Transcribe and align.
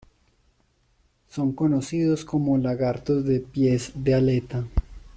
Son 1.29 1.51
conocidos 1.51 2.25
como 2.25 2.57
lagartos 2.57 3.23
de 3.23 3.39
pies 3.39 3.91
de 3.93 4.15
aleta. 4.15 4.65